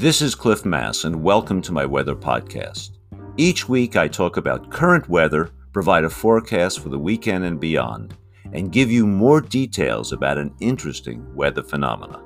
[0.00, 2.92] This is Cliff Mass, and welcome to my weather podcast.
[3.36, 8.16] Each week, I talk about current weather, provide a forecast for the weekend and beyond,
[8.54, 12.18] and give you more details about an interesting weather phenomena.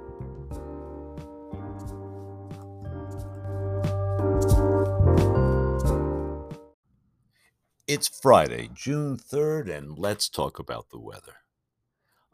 [7.89, 11.39] It's Friday, June 3rd, and let's talk about the weather.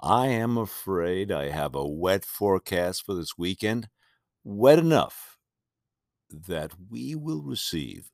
[0.02, 3.88] I am afraid I have a wet forecast for this weekend,
[4.44, 5.38] wet enough
[6.30, 8.10] that we will receive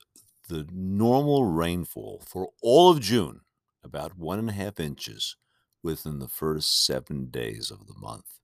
[0.48, 3.40] the normal rainfall for all of June,
[3.84, 5.36] about one and a half inches,
[5.82, 8.40] within the first seven days of the month.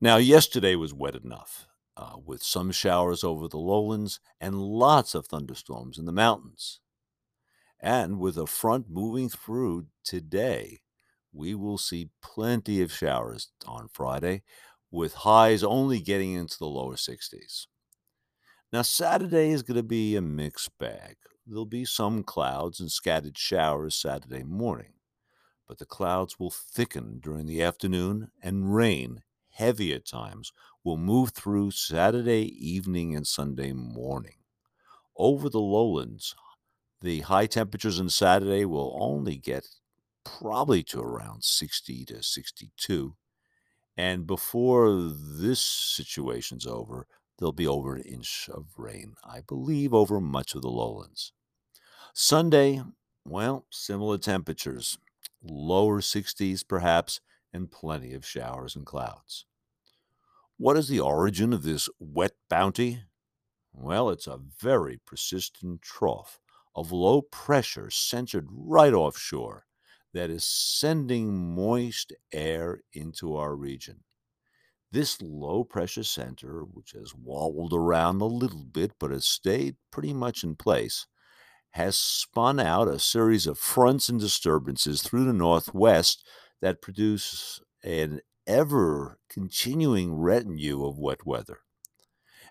[0.00, 5.26] Now, yesterday was wet enough, uh, with some showers over the lowlands and lots of
[5.26, 6.80] thunderstorms in the mountains.
[7.80, 10.80] And with a front moving through today,
[11.32, 14.42] we will see plenty of showers on Friday,
[14.94, 17.66] with highs only getting into the lower 60s.
[18.72, 21.16] Now, Saturday is going to be a mixed bag.
[21.44, 24.92] There'll be some clouds and scattered showers Saturday morning,
[25.66, 30.52] but the clouds will thicken during the afternoon and rain, heavy at times,
[30.84, 34.36] will move through Saturday evening and Sunday morning.
[35.16, 36.36] Over the lowlands,
[37.02, 39.66] the high temperatures on Saturday will only get
[40.24, 43.16] probably to around 60 to 62.
[43.96, 47.06] And before this situation's over,
[47.38, 51.32] there'll be over an inch of rain, I believe, over much of the lowlands.
[52.12, 52.82] Sunday,
[53.24, 54.98] well, similar temperatures,
[55.42, 57.20] lower 60s perhaps,
[57.52, 59.46] and plenty of showers and clouds.
[60.56, 63.02] What is the origin of this wet bounty?
[63.72, 66.38] Well, it's a very persistent trough
[66.74, 69.66] of low pressure centered right offshore
[70.14, 74.04] that is sending moist air into our region.
[74.92, 80.12] This low pressure center, which has wobbled around a little bit but has stayed pretty
[80.14, 81.06] much in place,
[81.72, 86.24] has spun out a series of fronts and disturbances through the northwest
[86.62, 91.58] that produce an ever continuing retinue of wet weather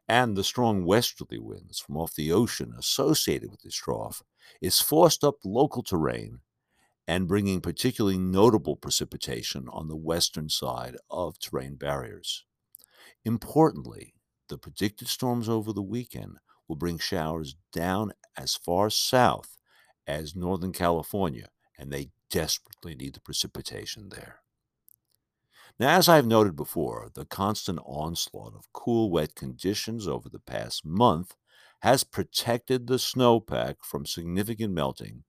[0.08, 4.22] and the strong westerly winds from off the ocean associated with this trough
[4.62, 6.42] is forced up local terrain
[7.08, 12.46] and bringing particularly notable precipitation on the western side of terrain barriers.
[13.26, 14.14] Importantly,
[14.50, 16.38] the predicted storms over the weekend
[16.68, 19.58] will bring showers down as far south
[20.08, 24.40] as Northern California, and they desperately need the precipitation there.
[25.80, 30.86] Now, as I've noted before, the constant onslaught of cool, wet conditions over the past
[30.86, 31.36] month
[31.82, 35.24] has protected the snowpack from significant melting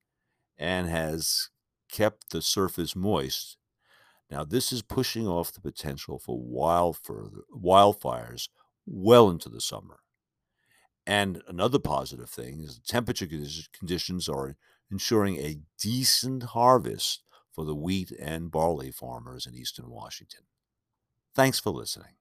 [0.57, 1.49] and has
[1.95, 3.57] kept the surface moist.
[4.29, 8.49] Now, this is pushing off the potential for wildfires
[8.85, 9.99] well into the summer.
[11.07, 13.27] And another positive thing is the temperature
[13.71, 14.57] conditions are
[14.91, 17.23] ensuring a decent harvest
[17.53, 20.41] for the wheat and barley farmers in eastern Washington.
[21.33, 22.15] Thanks for listening.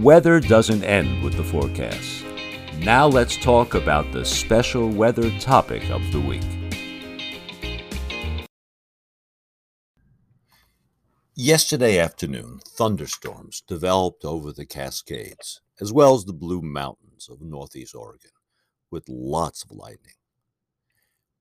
[0.00, 2.24] Weather doesn't end with the forecast.
[2.76, 6.57] Now let's talk about the special weather topic of the week.
[11.40, 17.94] Yesterday afternoon, thunderstorms developed over the Cascades, as well as the Blue Mountains of northeast
[17.94, 18.32] Oregon,
[18.90, 20.14] with lots of lightning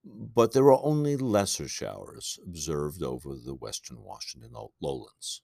[0.10, 5.42] but there were only lesser showers observed over the western Washington lowlands.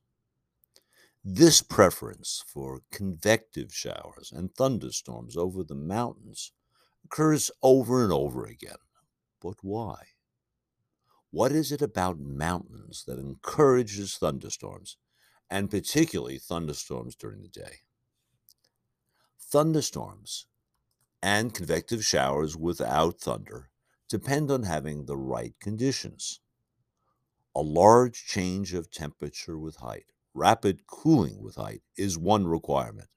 [1.24, 6.52] This preference for convective showers and thunderstorms over the mountains
[7.06, 8.78] occurs over and over again.
[9.42, 9.96] But why?
[11.34, 14.98] What is it about mountains that encourages thunderstorms,
[15.50, 17.78] and particularly thunderstorms during the day?
[19.40, 20.46] Thunderstorms
[21.24, 23.72] and convective showers without thunder
[24.08, 26.40] depend on having the right conditions.
[27.56, 30.06] A large change of temperature with height,
[30.36, 33.10] rapid cooling with height, is one requirement.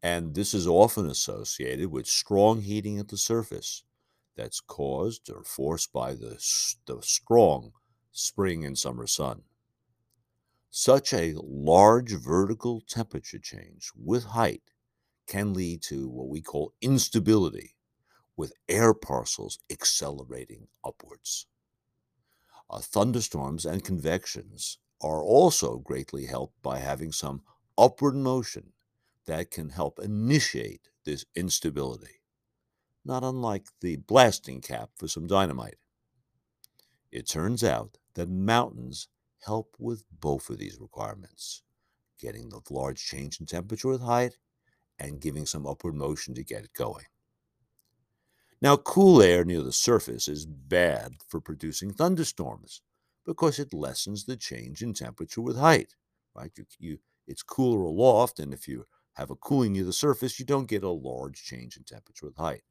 [0.00, 3.82] And this is often associated with strong heating at the surface
[4.36, 6.38] that's caused or forced by the,
[6.86, 7.72] the strong
[8.12, 9.42] spring and summer sun.
[10.70, 14.62] Such a large vertical temperature change with height
[15.26, 17.74] can lead to what we call instability
[18.36, 21.46] with air parcels accelerating upwards.
[22.70, 27.42] Uh, thunderstorms and convections are also greatly helped by having some
[27.76, 28.72] upward motion
[29.26, 32.19] that can help initiate this instability,
[33.04, 35.76] not unlike the blasting cap for some dynamite.
[37.10, 39.08] It turns out that mountains
[39.44, 41.62] help with both of these requirements,
[42.18, 44.36] getting the large change in temperature with height,
[44.98, 47.06] and giving some upward motion to get it going.
[48.62, 52.82] Now, cool air near the surface is bad for producing thunderstorms
[53.24, 55.94] because it lessens the change in temperature with height.
[56.34, 56.52] Right?
[56.56, 60.44] You, you, it's cooler aloft, and if you have a cooling near the surface, you
[60.44, 62.62] don't get a large change in temperature with height.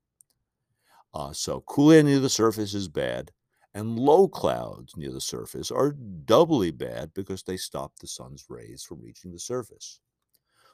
[1.13, 3.31] Uh, so, cool air near the surface is bad,
[3.75, 8.81] and low clouds near the surface are doubly bad because they stop the sun's rays
[8.83, 9.99] from reaching the surface.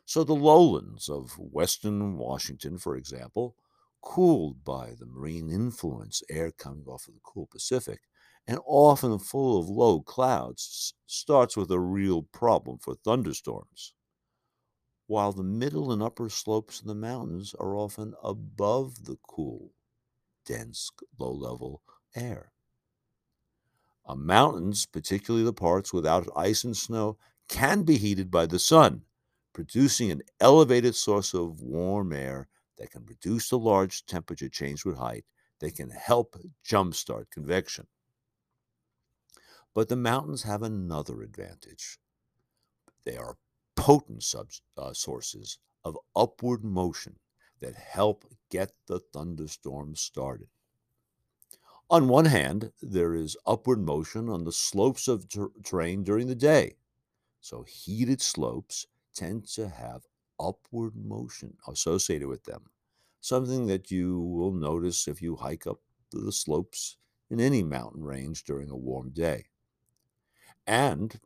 [0.05, 3.55] So, the lowlands of western Washington, for example,
[4.01, 8.01] cooled by the marine influence, air coming off of the cool Pacific,
[8.47, 13.93] and often full of low clouds, starts with a real problem for thunderstorms.
[15.07, 19.74] While the middle and upper slopes of the mountains are often above the cool,
[20.45, 21.81] dense, low level
[22.15, 22.51] air.
[24.05, 27.17] Uh, mountains, particularly the parts without ice and snow,
[27.49, 29.01] can be heated by the sun,
[29.53, 32.47] producing an elevated source of warm air
[32.77, 35.25] that can reduce the large temperature change with height
[35.59, 37.87] that can help jumpstart convection.
[39.73, 41.97] But the mountains have another advantage.
[43.05, 43.37] They are
[43.75, 47.17] potent sub, uh, sources of upward motion
[47.59, 50.47] that help get the thunderstorms started.
[51.89, 56.35] On one hand, there is upward motion on the slopes of ter- terrain during the
[56.35, 56.77] day.
[57.41, 60.07] So, heated slopes tend to have
[60.39, 62.69] upward motion associated with them,
[63.21, 65.79] something that you will notice if you hike up
[66.11, 66.97] the slopes
[67.29, 69.45] in any mountain range during a warm day.
[70.65, 71.19] And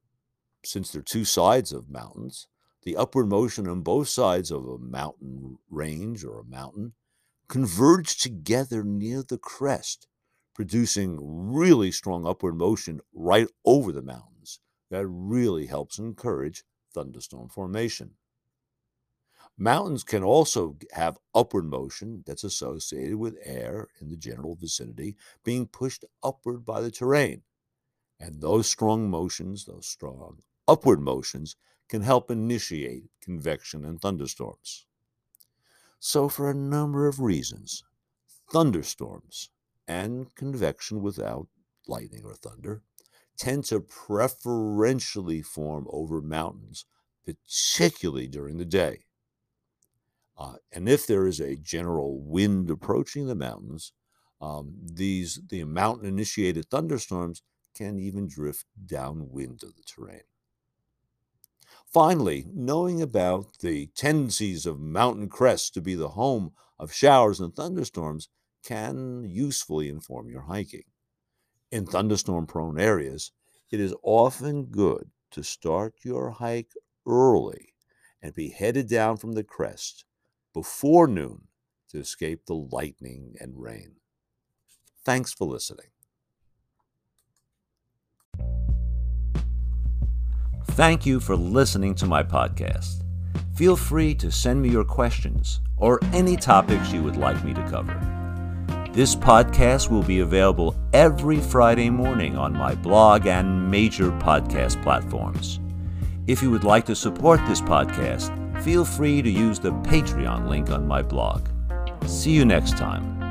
[0.66, 2.48] since they're two sides of mountains,
[2.84, 6.94] the upward motion on both sides of a mountain range or a mountain
[7.48, 10.08] converge together near the crest,
[10.54, 14.60] producing really strong upward motion right over the mountains.
[14.92, 18.12] That really helps encourage thunderstorm formation.
[19.58, 25.68] Mountains can also have upward motion that's associated with air in the general vicinity being
[25.68, 27.42] pushed upward by the terrain.
[28.20, 31.58] And those strong motions, those strong upward motions,
[31.90, 34.86] can help initiate convection and thunderstorms.
[36.00, 37.84] So, for a number of reasons,
[38.52, 39.50] thunderstorms
[39.88, 41.48] and convection without
[41.88, 42.84] lightning or thunder
[43.38, 46.86] tend to preferentially form over mountains,
[47.26, 49.06] particularly during the day.
[50.38, 53.92] Uh, and if there is a general wind approaching the mountains,
[54.42, 57.42] um, these the mountain initiated thunderstorms
[57.76, 60.22] can even drift downwind of the terrain.
[61.92, 67.56] Finally, knowing about the tendencies of mountain crests to be the home of showers and
[67.56, 68.30] thunderstorms
[68.64, 70.84] can usefully inform your hiking.
[71.72, 73.32] In thunderstorm prone areas,
[73.72, 76.74] it is often good to start your hike
[77.08, 77.74] early
[78.22, 80.06] and be headed down from the crest
[80.54, 81.48] before noon
[81.90, 83.96] to escape the lightning and rain.
[85.04, 85.88] Thanks for listening.
[90.80, 93.04] Thank you for listening to my podcast.
[93.54, 97.70] Feel free to send me your questions or any topics you would like me to
[97.70, 98.00] cover.
[98.94, 105.60] This podcast will be available every Friday morning on my blog and major podcast platforms.
[106.28, 108.32] If you would like to support this podcast,
[108.64, 111.50] feel free to use the Patreon link on my blog.
[112.06, 113.29] See you next time.